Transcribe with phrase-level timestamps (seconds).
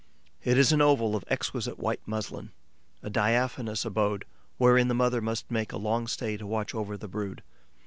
[0.43, 2.53] It is an oval of exquisite white muslin,
[3.03, 4.25] a diaphanous abode
[4.57, 7.43] wherein the mother must make a long stay to watch over the brood.